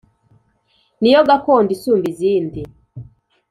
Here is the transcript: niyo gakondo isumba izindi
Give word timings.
niyo 1.01 1.21
gakondo 1.29 1.69
isumba 1.75 2.05
izindi 2.13 2.61